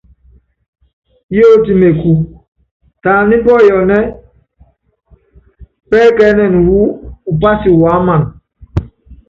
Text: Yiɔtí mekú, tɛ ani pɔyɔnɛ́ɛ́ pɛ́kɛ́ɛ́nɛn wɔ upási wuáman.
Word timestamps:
Yiɔtí 1.35 1.71
mekú, 1.81 2.11
tɛ 3.01 3.09
ani 3.19 3.35
pɔyɔnɛ́ɛ́ 3.45 4.13
pɛ́kɛ́ɛ́nɛn 5.89 6.53
wɔ 6.67 6.79
upási 7.31 7.69
wuáman. 7.79 8.21